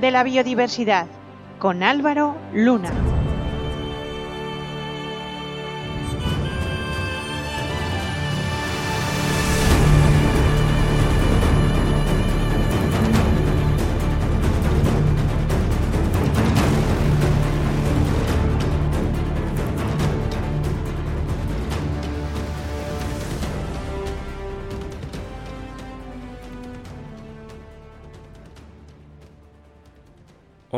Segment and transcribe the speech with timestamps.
[0.00, 1.06] De la Biodiversidad
[1.58, 3.11] con Álvaro Luna.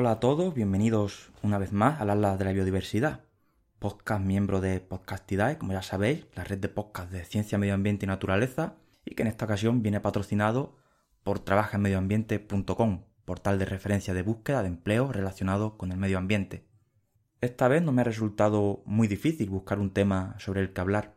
[0.05, 3.25] Hola a todos, bienvenidos una vez más al Atlas de la Biodiversidad,
[3.79, 8.05] podcast miembro de Podcastidae, como ya sabéis, la red de podcast de ciencia, medio ambiente
[8.05, 8.75] y naturaleza,
[9.07, 10.77] y que en esta ocasión viene patrocinado
[11.23, 16.67] por trabajaenmedioambiente.com, portal de referencia de búsqueda de empleo relacionado con el medio ambiente.
[17.41, 21.15] Esta vez no me ha resultado muy difícil buscar un tema sobre el que hablar.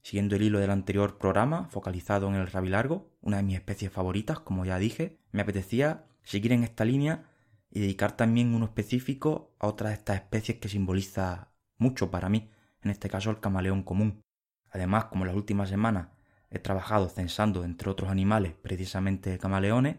[0.00, 4.40] Siguiendo el hilo del anterior programa, focalizado en el rabilargo, una de mis especies favoritas,
[4.40, 7.29] como ya dije, me apetecía seguir en esta línea
[7.70, 12.50] y dedicar también uno específico a otra de estas especies que simboliza mucho para mí,
[12.82, 14.22] en este caso el camaleón común.
[14.70, 16.08] Además, como las últimas semanas
[16.50, 19.96] he trabajado censando entre otros animales precisamente camaleones,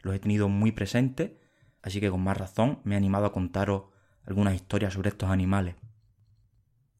[0.00, 1.32] los he tenido muy presentes,
[1.80, 3.84] así que con más razón me he animado a contaros
[4.24, 5.76] algunas historias sobre estos animales.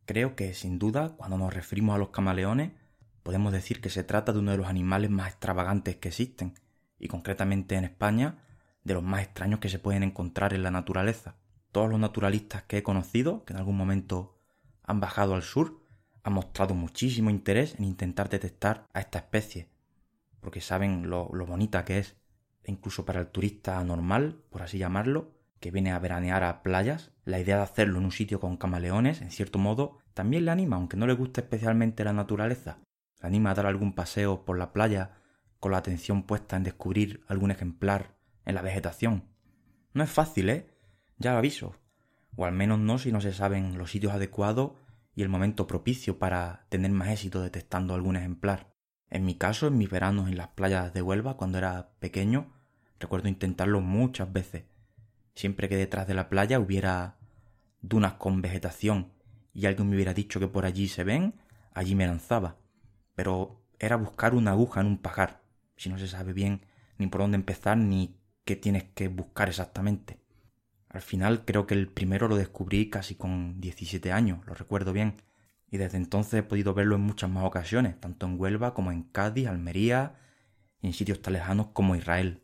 [0.04, 2.72] Creo que, sin duda, cuando nos referimos a los camaleones,
[3.22, 6.54] podemos decir que se trata de uno de los animales más extravagantes que existen,
[6.98, 8.38] y concretamente en España
[8.84, 11.36] de los más extraños que se pueden encontrar en la naturaleza.
[11.70, 14.38] Todos los naturalistas que he conocido, que en algún momento
[14.82, 15.80] han bajado al sur,
[16.24, 19.68] han mostrado muchísimo interés en intentar detectar a esta especie,
[20.40, 22.16] porque saben lo, bonita que es,
[22.64, 27.12] e incluso para el turista normal, por así llamarlo, que viene a veranear a playas,
[27.24, 30.76] la idea de hacerlo en un sitio con camaleones, en cierto modo, también le anima,
[30.76, 32.78] aunque no le guste especialmente la naturaleza.
[33.20, 35.12] Le anima a dar algún paseo por la playa
[35.60, 39.24] con la atención puesta en descubrir algún ejemplar en la vegetación.
[39.92, 40.66] No es fácil, ¿eh?
[41.18, 41.76] Ya lo aviso.
[42.36, 44.72] O al menos no si no se saben los sitios adecuados
[45.14, 48.72] y el momento propicio para tener más éxito detectando algún ejemplar.
[49.10, 52.52] En mi caso, en mis veranos en las playas de Huelva, cuando era pequeño,
[52.98, 54.64] recuerdo intentarlo muchas veces.
[55.34, 57.18] Siempre que detrás de la playa hubiera
[57.82, 59.12] dunas con vegetación
[59.52, 61.34] y alguien me hubiera dicho que por allí se ven,
[61.74, 62.56] allí me lanzaba.
[63.14, 65.42] Pero era buscar una aguja en un pajar,
[65.76, 66.64] si no se sabe bien
[67.02, 70.18] ni por dónde empezar ni que tienes que buscar exactamente.
[70.88, 75.16] Al final creo que el primero lo descubrí casi con 17 años, lo recuerdo bien,
[75.70, 79.04] y desde entonces he podido verlo en muchas más ocasiones, tanto en Huelva como en
[79.04, 80.16] Cádiz, Almería
[80.82, 82.42] y en sitios tan lejanos como Israel.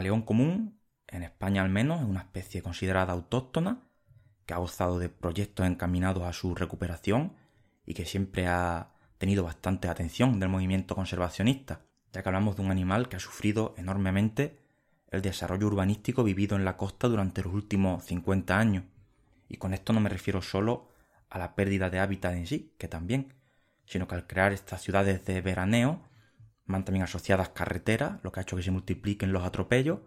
[0.00, 3.82] Camaleón común, en España al menos, es una especie considerada autóctona,
[4.46, 7.34] que ha gozado de proyectos encaminados a su recuperación
[7.84, 11.82] y que siempre ha tenido bastante atención del movimiento conservacionista,
[12.14, 14.58] ya que hablamos de un animal que ha sufrido enormemente
[15.10, 18.84] el desarrollo urbanístico vivido en la costa durante los últimos 50 años.
[19.50, 20.88] Y con esto no me refiero solo
[21.28, 23.34] a la pérdida de hábitat en sí, que también,
[23.84, 26.00] sino que al crear estas ciudades de veraneo
[26.70, 30.00] también asociadas carreteras, lo que ha hecho que se multipliquen los atropellos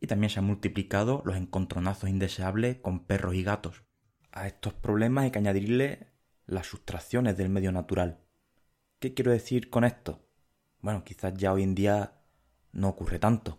[0.00, 3.84] y también se han multiplicado los encontronazos indeseables con perros y gatos.
[4.32, 6.12] A estos problemas hay que añadirle
[6.46, 8.20] las sustracciones del medio natural.
[8.98, 10.26] ¿Qué quiero decir con esto?
[10.80, 12.20] Bueno, quizás ya hoy en día
[12.72, 13.58] no ocurre tanto,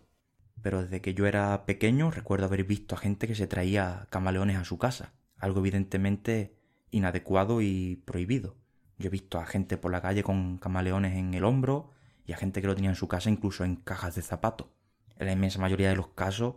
[0.62, 4.56] pero desde que yo era pequeño recuerdo haber visto a gente que se traía camaleones
[4.56, 6.56] a su casa, algo evidentemente
[6.90, 8.56] inadecuado y prohibido.
[8.98, 11.90] Yo he visto a gente por la calle con camaleones en el hombro,
[12.30, 14.68] y a gente que lo tenía en su casa incluso en cajas de zapatos.
[15.16, 16.54] En la inmensa mayoría de los casos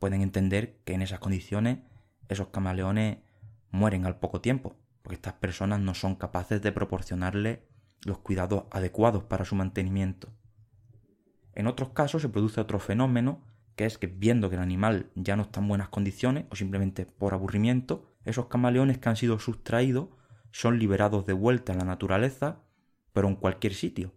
[0.00, 1.78] pueden entender que en esas condiciones
[2.28, 3.18] esos camaleones
[3.70, 7.62] mueren al poco tiempo, porque estas personas no son capaces de proporcionarle
[8.04, 10.28] los cuidados adecuados para su mantenimiento.
[11.54, 13.44] En otros casos se produce otro fenómeno,
[13.76, 17.06] que es que viendo que el animal ya no está en buenas condiciones o simplemente
[17.06, 20.08] por aburrimiento, esos camaleones que han sido sustraídos
[20.50, 22.64] son liberados de vuelta en la naturaleza,
[23.12, 24.12] pero en cualquier sitio,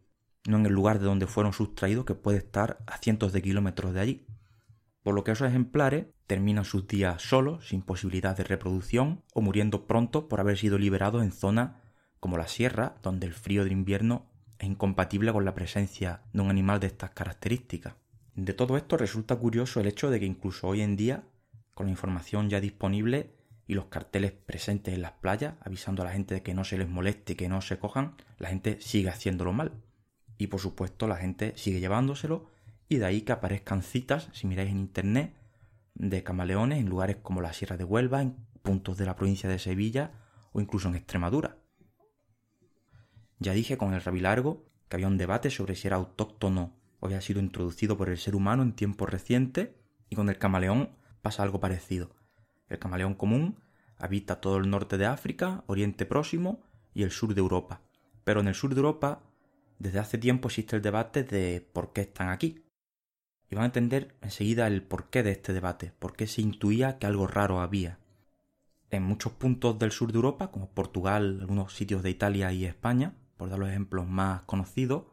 [0.47, 3.93] no en el lugar de donde fueron sustraídos que puede estar a cientos de kilómetros
[3.93, 4.25] de allí.
[5.03, 9.85] Por lo que esos ejemplares terminan sus días solos, sin posibilidad de reproducción, o muriendo
[9.85, 11.73] pronto por haber sido liberados en zonas
[12.19, 14.25] como la sierra, donde el frío del invierno
[14.57, 17.95] es incompatible con la presencia de un animal de estas características.
[18.35, 21.23] De todo esto resulta curioso el hecho de que incluso hoy en día,
[21.73, 23.31] con la información ya disponible
[23.67, 26.77] y los carteles presentes en las playas, avisando a la gente de que no se
[26.77, 29.71] les moleste, que no se cojan, la gente sigue haciéndolo mal.
[30.37, 32.49] Y por supuesto la gente sigue llevándoselo
[32.87, 35.33] y de ahí que aparezcan citas, si miráis en internet,
[35.95, 39.59] de camaleones en lugares como la Sierra de Huelva, en puntos de la provincia de
[39.59, 40.11] Sevilla
[40.51, 41.57] o incluso en Extremadura.
[43.39, 47.21] Ya dije con el rabilargo que había un debate sobre si era autóctono o había
[47.21, 49.69] sido introducido por el ser humano en tiempos recientes,
[50.09, 50.89] y con el camaleón
[51.21, 52.15] pasa algo parecido.
[52.67, 53.59] El camaleón común
[53.97, 57.81] habita todo el norte de África, Oriente Próximo y el sur de Europa.
[58.23, 59.23] Pero en el sur de Europa,
[59.79, 62.63] desde hace tiempo existe el debate de por qué están aquí.
[63.49, 67.05] Y van a entender enseguida el porqué de este debate, por qué se intuía que
[67.05, 67.99] algo raro había.
[68.89, 73.13] En muchos puntos del sur de Europa, como Portugal, algunos sitios de Italia y España,
[73.37, 75.03] por dar los ejemplos más conocidos,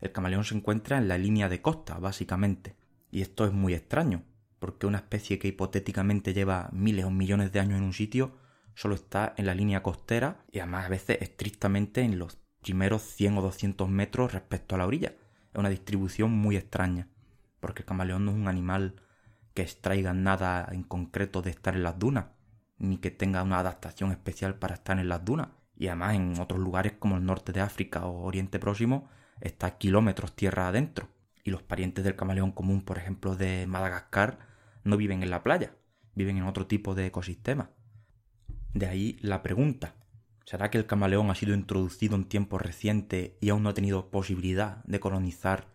[0.00, 2.76] el camaleón se encuentra en la línea de costa, básicamente.
[3.10, 4.22] Y esto es muy extraño,
[4.58, 8.36] porque una especie que hipotéticamente lleva miles o millones de años en un sitio
[8.74, 13.38] solo está en la línea costera y además a veces estrictamente en los primeros 100
[13.38, 15.14] o 200 metros respecto a la orilla.
[15.52, 17.08] Es una distribución muy extraña,
[17.60, 18.96] porque el camaleón no es un animal
[19.52, 22.26] que extraiga nada en concreto de estar en las dunas,
[22.78, 26.58] ni que tenga una adaptación especial para estar en las dunas y además en otros
[26.58, 29.08] lugares como el norte de África o Oriente Próximo
[29.40, 31.08] está a kilómetros tierra adentro.
[31.42, 34.38] Y los parientes del camaleón común, por ejemplo, de Madagascar,
[34.82, 35.74] no viven en la playa,
[36.14, 37.70] viven en otro tipo de ecosistema.
[38.72, 39.94] De ahí la pregunta,
[40.44, 44.10] ¿será que el camaleón ha sido introducido en tiempos recientes y aún no ha tenido
[44.10, 45.68] posibilidad de colonizar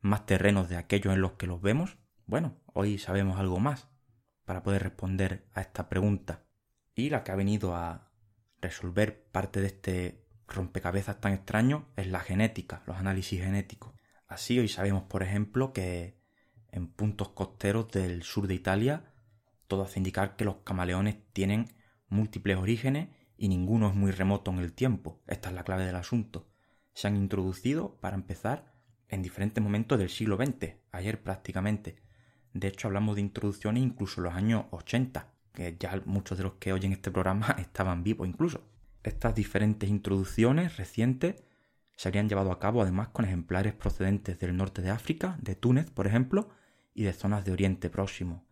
[0.00, 1.96] más terrenos de aquellos en los que los vemos?
[2.26, 3.88] Bueno, hoy sabemos algo más
[4.44, 6.44] para poder responder a esta pregunta.
[6.94, 8.10] Y la que ha venido a
[8.60, 13.92] resolver parte de este rompecabezas tan extraño es la genética, los análisis genéticos.
[14.26, 16.20] Así hoy sabemos, por ejemplo, que
[16.70, 19.12] en puntos costeros del sur de Italia
[19.66, 21.68] todo hace indicar que los camaleones tienen
[22.08, 23.08] múltiples orígenes
[23.42, 25.20] y ninguno es muy remoto en el tiempo.
[25.26, 26.46] Esta es la clave del asunto.
[26.94, 28.72] Se han introducido, para empezar,
[29.08, 31.96] en diferentes momentos del siglo XX, ayer prácticamente.
[32.54, 36.52] De hecho, hablamos de introducciones incluso en los años 80, que ya muchos de los
[36.54, 38.62] que oyen este programa estaban vivos incluso.
[39.02, 41.42] Estas diferentes introducciones recientes
[41.96, 45.90] se habrían llevado a cabo además con ejemplares procedentes del norte de África, de Túnez,
[45.90, 46.50] por ejemplo,
[46.94, 48.44] y de zonas de Oriente Próximo.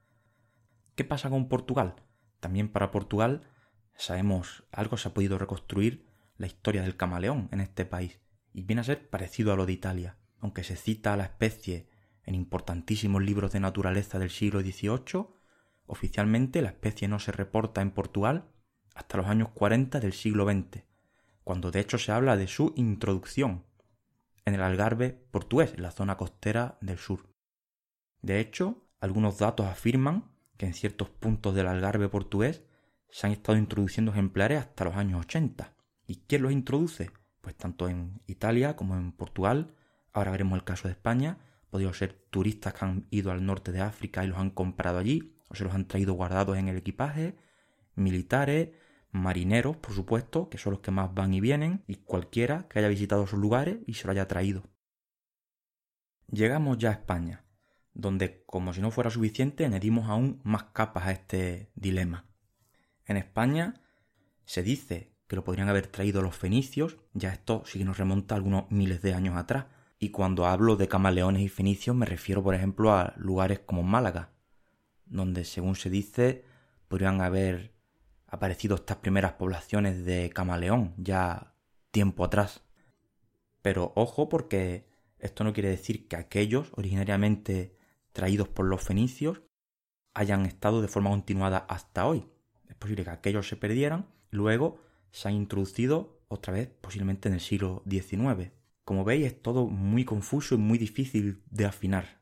[0.96, 1.94] ¿Qué pasa con Portugal?
[2.40, 3.46] También para Portugal
[4.02, 6.06] sabemos algo se ha podido reconstruir
[6.36, 8.20] la historia del camaleón en este país
[8.52, 11.88] y viene a ser parecido a lo de Italia, aunque se cita a la especie
[12.24, 15.40] en importantísimos libros de naturaleza del siglo XVIII
[15.90, 18.44] Oficialmente la especie no se reporta en Portugal
[18.94, 20.84] hasta los años 40 del siglo XX,
[21.42, 23.64] cuando de hecho se habla de su introducción
[24.44, 27.34] en el Algarve portugués, en la zona costera del sur.
[28.22, 32.62] De hecho, algunos datos afirman que en ciertos puntos del Algarve portugués
[33.10, 35.74] se han estado introduciendo ejemplares hasta los años 80.
[36.06, 37.10] ¿Y quién los introduce?
[37.40, 39.74] Pues tanto en Italia como en Portugal,
[40.12, 41.38] ahora veremos el caso de España,
[41.70, 45.36] podido ser turistas que han ido al norte de África y los han comprado allí,
[45.48, 47.36] o se los han traído guardados en el equipaje,
[47.94, 48.70] militares,
[49.12, 52.88] marineros, por supuesto, que son los que más van y vienen, y cualquiera que haya
[52.88, 54.62] visitado sus lugares y se lo haya traído.
[56.30, 57.44] Llegamos ya a España,
[57.92, 62.29] donde, como si no fuera suficiente, añadimos aún más capas a este dilema.
[63.10, 63.74] En España
[64.44, 68.36] se dice que lo podrían haber traído los fenicios, ya esto sí que nos remonta
[68.36, 69.66] a algunos miles de años atrás,
[69.98, 74.30] y cuando hablo de camaleones y fenicios me refiero, por ejemplo, a lugares como Málaga,
[75.06, 76.44] donde según se dice
[76.86, 77.74] podrían haber
[78.28, 81.56] aparecido estas primeras poblaciones de camaleón ya
[81.90, 82.62] tiempo atrás.
[83.60, 84.88] Pero ojo porque
[85.18, 87.76] esto no quiere decir que aquellos originariamente
[88.12, 89.42] traídos por los fenicios
[90.14, 92.30] hayan estado de forma continuada hasta hoy.
[92.70, 97.40] Es posible que aquellos se perdieran, luego se han introducido otra vez posiblemente en el
[97.40, 98.52] siglo XIX.
[98.84, 102.20] Como veis es todo muy confuso y muy difícil de afinar.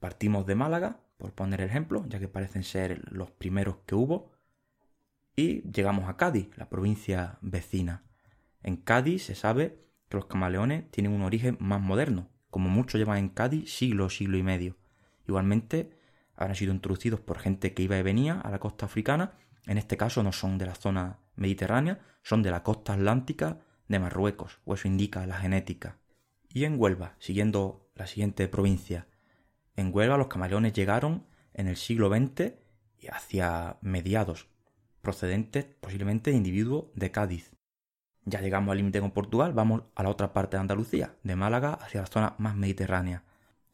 [0.00, 4.32] Partimos de Málaga por poner el ejemplo, ya que parecen ser los primeros que hubo.
[5.36, 8.02] Y llegamos a Cádiz, la provincia vecina.
[8.64, 9.78] En Cádiz se sabe
[10.08, 14.36] que los camaleones tienen un origen más moderno, como muchos llevan en Cádiz siglo, siglo
[14.36, 14.76] y medio.
[15.28, 15.96] Igualmente,
[16.34, 19.34] habrán sido introducidos por gente que iba y venía a la costa africana,
[19.66, 23.98] en este caso no son de la zona mediterránea, son de la costa atlántica de
[23.98, 25.98] Marruecos, o eso indica la genética.
[26.48, 29.06] Y en Huelva, siguiendo la siguiente provincia,
[29.76, 32.54] en Huelva los camaleones llegaron en el siglo XX
[32.98, 34.48] y hacia mediados,
[35.00, 37.52] procedentes posiblemente de individuos de Cádiz.
[38.24, 41.74] Ya llegamos al límite con Portugal, vamos a la otra parte de Andalucía, de Málaga
[41.74, 43.24] hacia la zona más mediterránea.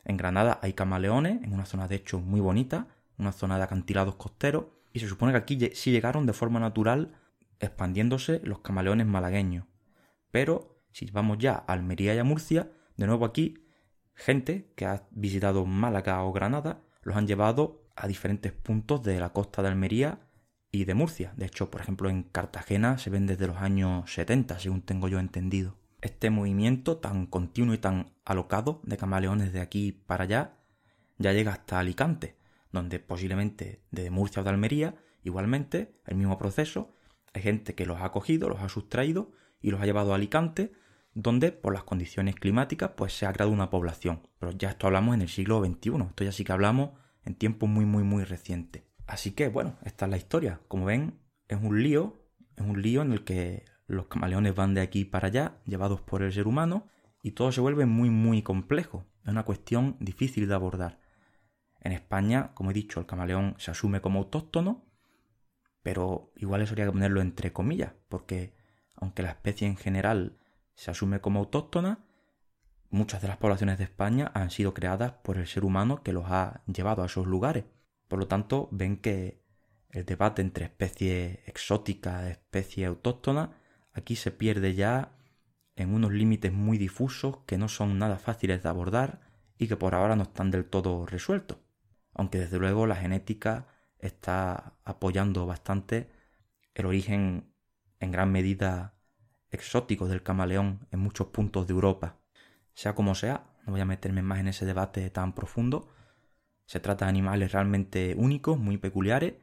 [0.04, 2.87] En Granada hay camaleones, en una zona de hecho muy bonita,
[3.18, 7.18] una zona de acantilados costeros, y se supone que aquí sí llegaron de forma natural
[7.61, 9.66] expandiéndose los camaleones malagueños.
[10.30, 13.64] Pero si vamos ya a Almería y a Murcia, de nuevo aquí,
[14.14, 19.33] gente que ha visitado Málaga o Granada los han llevado a diferentes puntos de la
[19.33, 20.21] costa de Almería
[20.71, 21.33] y de Murcia.
[21.37, 25.18] De hecho, por ejemplo, en Cartagena se ven desde los años 70, según tengo yo
[25.18, 25.76] entendido.
[26.00, 30.59] Este movimiento tan continuo y tan alocado de camaleones de aquí para allá
[31.18, 32.37] ya llega hasta Alicante,
[32.72, 36.94] donde posiblemente desde Murcia o de Almería, igualmente, el mismo proceso,
[37.34, 40.72] hay gente que los ha cogido, los ha sustraído y los ha llevado a Alicante,
[41.14, 44.28] donde por las condiciones climáticas pues se ha creado una población.
[44.38, 46.90] Pero ya esto hablamos en el siglo XXI, esto ya sí que hablamos
[47.25, 48.87] en tiempo muy muy muy reciente.
[49.06, 50.60] Así que bueno, esta es la historia.
[50.68, 52.22] Como ven, es un lío,
[52.56, 56.22] es un lío en el que los camaleones van de aquí para allá, llevados por
[56.22, 56.87] el ser humano,
[57.22, 59.04] y todo se vuelve muy muy complejo.
[59.25, 61.00] Es una cuestión difícil de abordar.
[61.80, 64.85] En España, como he dicho, el camaleón se asume como autóctono,
[65.82, 68.54] pero igual eso habría que ponerlo entre comillas, porque
[68.94, 70.38] aunque la especie en general
[70.75, 72.04] se asume como autóctona,
[72.90, 76.26] muchas de las poblaciones de España han sido creadas por el ser humano que los
[76.26, 77.64] ha llevado a esos lugares.
[78.08, 79.44] Por lo tanto, ven que
[79.90, 83.56] el debate entre especie exótica, especie autóctona,
[83.92, 85.12] aquí se pierde ya
[85.76, 89.20] en unos límites muy difusos que no son nada fáciles de abordar
[89.58, 91.58] y que por ahora no están del todo resueltos.
[92.18, 96.10] Aunque desde luego la genética está apoyando bastante
[96.75, 97.54] el origen
[98.00, 98.98] en gran medida
[99.50, 102.18] exótico del camaleón en muchos puntos de Europa.
[102.75, 105.88] Sea como sea, no voy a meterme más en ese debate tan profundo,
[106.66, 109.34] se trata de animales realmente únicos, muy peculiares,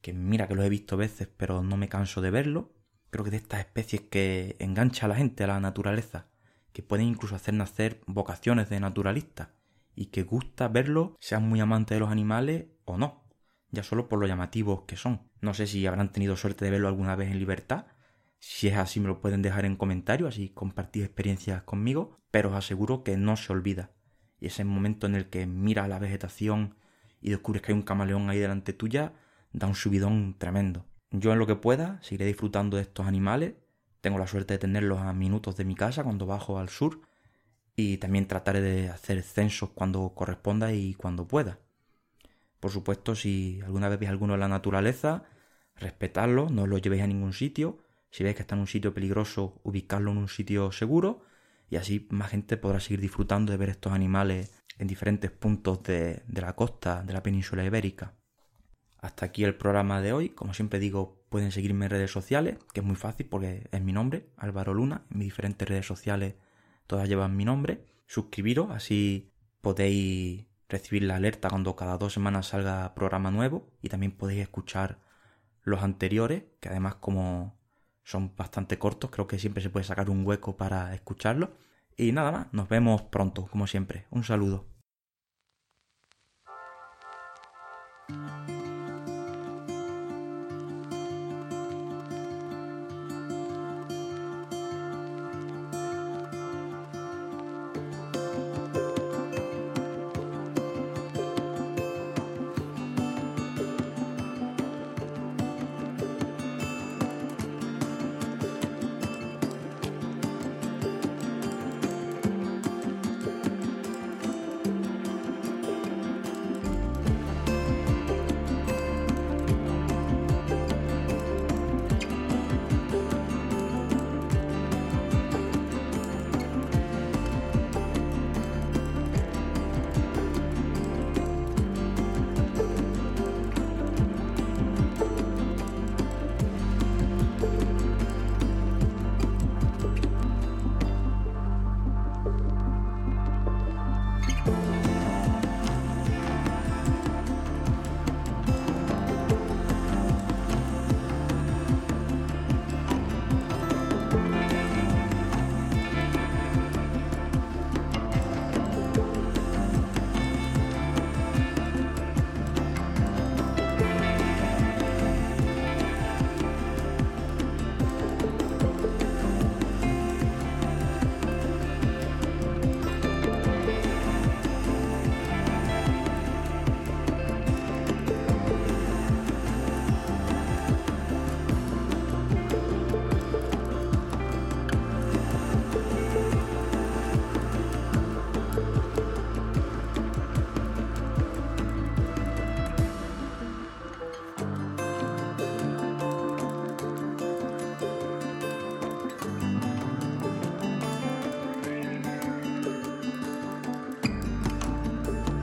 [0.00, 2.72] que mira que los he visto veces, pero no me canso de verlo.
[3.10, 6.28] Creo que de estas especies que engancha a la gente a la naturaleza,
[6.72, 9.48] que pueden incluso hacer nacer vocaciones de naturalistas,
[9.98, 13.24] y que gusta verlo, sean muy amantes de los animales o no,
[13.70, 15.22] ya solo por lo llamativos que son.
[15.40, 17.86] No sé si habrán tenido suerte de verlo alguna vez en libertad.
[18.38, 22.54] Si es así, me lo pueden dejar en comentarios, así compartir experiencias conmigo, pero os
[22.54, 23.90] aseguro que no se olvida
[24.40, 26.76] y ese momento en el que miras la vegetación
[27.20, 29.14] y descubres que hay un camaleón ahí delante tuya,
[29.52, 30.86] da un subidón tremendo.
[31.10, 33.54] Yo en lo que pueda seguiré disfrutando de estos animales.
[34.00, 37.00] Tengo la suerte de tenerlos a minutos de mi casa cuando bajo al sur
[37.78, 41.60] y también trataré de hacer censos cuando corresponda y cuando pueda.
[42.58, 45.22] Por supuesto, si alguna vez veis alguno en la naturaleza,
[45.76, 47.78] respetadlo, no lo llevéis a ningún sitio.
[48.10, 51.22] Si veis que está en un sitio peligroso, ubicadlo en un sitio seguro
[51.70, 56.24] y así más gente podrá seguir disfrutando de ver estos animales en diferentes puntos de,
[56.26, 58.16] la costa de la península ibérica.
[58.98, 60.30] Hasta aquí el programa de hoy.
[60.30, 63.92] Como siempre digo, pueden seguirme en redes sociales, que es muy fácil porque es mi
[63.92, 65.04] nombre, Álvaro Luna.
[65.12, 66.34] En mis diferentes redes sociales
[66.88, 67.84] todas llevan mi nombre.
[68.06, 74.12] Suscribiros, así podéis recibir la alerta cuando cada dos semanas salga programa nuevo y también
[74.12, 74.98] podéis escuchar
[75.62, 77.56] los anteriores, que además como
[78.02, 81.52] son bastante cortos, creo que siempre se puede sacar un hueco para escucharlo.
[81.96, 84.06] Y nada más, nos vemos pronto, como siempre.
[84.10, 84.64] Un saludo.